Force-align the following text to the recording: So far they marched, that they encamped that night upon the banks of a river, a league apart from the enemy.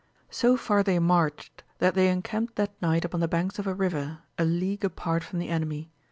So 0.31 0.57
far 0.57 0.81
they 0.81 0.97
marched, 0.97 1.63
that 1.77 1.93
they 1.93 2.07
encamped 2.07 2.55
that 2.55 2.73
night 2.81 3.05
upon 3.05 3.19
the 3.19 3.27
banks 3.27 3.59
of 3.59 3.67
a 3.67 3.75
river, 3.75 4.23
a 4.35 4.43
league 4.45 4.83
apart 4.83 5.23
from 5.23 5.37
the 5.37 5.49
enemy. 5.49 5.91